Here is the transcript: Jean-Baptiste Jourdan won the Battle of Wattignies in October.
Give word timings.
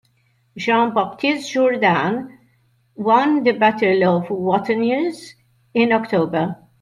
Jean-Baptiste 0.57 1.47
Jourdan 1.53 2.35
won 2.95 3.43
the 3.43 3.51
Battle 3.51 4.03
of 4.15 4.29
Wattignies 4.31 5.35
in 5.75 5.91
October. 5.93 6.57